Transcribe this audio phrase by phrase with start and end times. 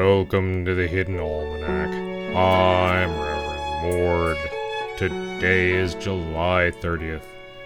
[0.00, 1.92] Welcome to the Hidden Almanac.
[2.32, 4.36] I'm Reverend Mord.
[4.96, 7.24] Today is July 30th,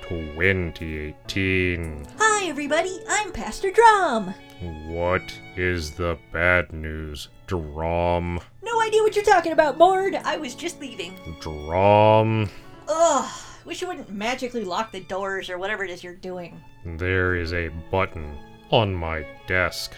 [0.09, 2.07] 2018.
[2.17, 3.01] Hi, everybody.
[3.07, 4.33] I'm Pastor Drom.
[4.89, 8.41] What is the bad news, Drom?
[8.63, 10.15] No idea what you're talking about, Mord.
[10.15, 11.13] I was just leaving.
[11.39, 12.49] Drom?
[12.89, 13.31] Ugh.
[13.67, 16.59] Wish you wouldn't magically lock the doors or whatever it is you're doing.
[16.87, 18.39] There is a button
[18.71, 19.93] on my desk.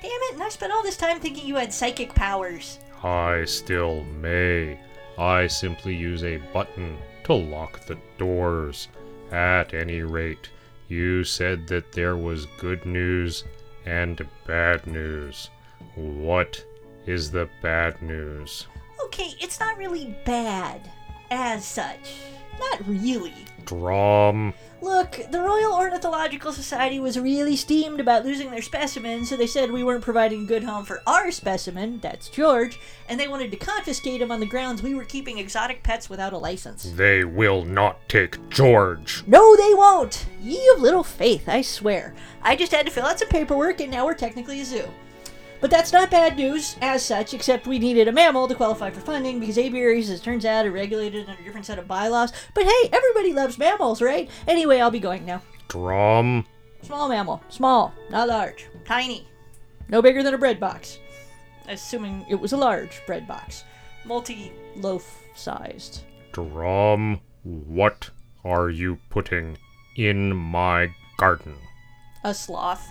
[0.00, 2.78] Damn it, and I spent all this time thinking you had psychic powers.
[3.02, 4.78] I still may.
[5.18, 8.88] I simply use a button to lock the doors.
[9.32, 10.48] At any rate,
[10.88, 13.44] you said that there was good news
[13.84, 15.50] and bad news.
[15.94, 16.64] What
[17.06, 18.66] is the bad news?
[19.04, 20.90] Okay, it's not really bad
[21.30, 22.20] as such.
[22.58, 23.34] Not really.
[23.64, 24.54] Drom.
[24.80, 29.72] Look, the Royal Ornithological Society was really steamed about losing their specimen, so they said
[29.72, 32.78] we weren't providing a good home for our specimen, that's George,
[33.08, 36.32] and they wanted to confiscate him on the grounds we were keeping exotic pets without
[36.32, 36.92] a license.
[36.92, 39.24] They will not take George.
[39.26, 40.26] No, they won't!
[40.40, 42.14] Ye of little faith, I swear.
[42.40, 44.88] I just had to fill out some paperwork, and now we're technically a zoo.
[45.60, 49.00] But that's not bad news, as such, except we needed a mammal to qualify for
[49.00, 52.32] funding because aviaries, as it turns out, are regulated under a different set of bylaws.
[52.54, 54.30] But hey, everybody loves mammals, right?
[54.46, 55.42] Anyway, I'll be going now.
[55.66, 56.46] Drom.
[56.82, 57.42] Small mammal.
[57.48, 58.68] Small, not large.
[58.84, 59.26] Tiny.
[59.88, 60.98] No bigger than a bread box.
[61.66, 63.64] Assuming it was a large bread box.
[64.04, 66.02] Multi loaf sized.
[66.32, 67.20] Drom.
[67.42, 68.10] What
[68.44, 69.58] are you putting
[69.96, 71.56] in my garden?
[72.24, 72.88] A sloth.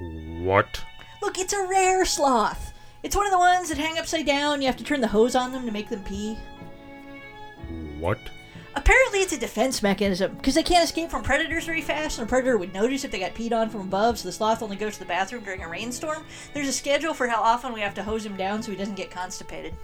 [0.00, 0.84] What?
[1.26, 2.72] Look, it's a rare sloth.
[3.02, 4.62] It's one of the ones that hang upside down.
[4.62, 6.38] You have to turn the hose on them to make them pee.
[7.98, 8.20] What?
[8.76, 12.30] Apparently, it's a defense mechanism because they can't escape from predators very fast, and a
[12.30, 14.20] predator would notice if they got peed on from above.
[14.20, 16.24] So the sloth only goes to the bathroom during a rainstorm.
[16.54, 18.94] There's a schedule for how often we have to hose him down so he doesn't
[18.94, 19.74] get constipated.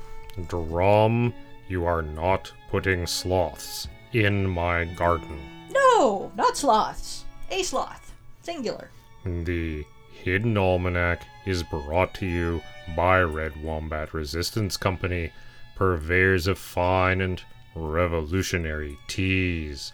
[0.46, 1.34] Drom,
[1.66, 5.40] you are not putting sloths in my garden.
[5.72, 7.24] No, not sloths.
[7.50, 8.90] A sloth, singular.
[9.24, 9.84] The
[10.22, 12.62] Hidden Almanac is brought to you
[12.96, 15.32] by Red Wombat Resistance Company,
[15.74, 17.42] purveyors of fine and
[17.74, 19.92] revolutionary teas.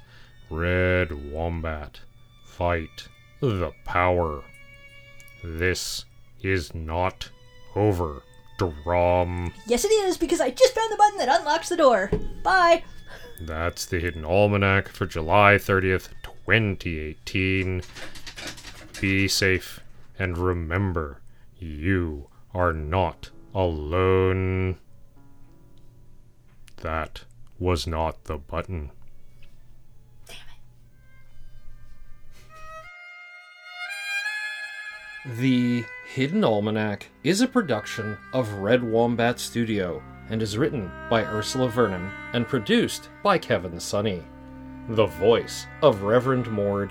[0.50, 2.00] Red Wombat,
[2.44, 3.09] fight
[3.41, 4.43] the power.
[5.43, 6.05] This
[6.43, 7.31] is not
[7.75, 8.22] over,
[8.59, 9.55] Drom.
[9.66, 12.10] Yes, it is because I just found the button that unlocks the door.
[12.43, 12.84] Bye.
[13.41, 17.81] That's the Hidden Almanac for July 30th, 2018.
[19.00, 19.81] Be safe
[20.19, 21.23] and remember,
[21.59, 24.79] you are not alone.
[26.79, 27.25] That
[27.59, 28.91] was not the button.
[35.37, 41.69] The Hidden Almanac is a production of Red Wombat Studio and is written by Ursula
[41.69, 44.23] Vernon and produced by Kevin Sonney.
[44.89, 46.91] The voice of Reverend Mord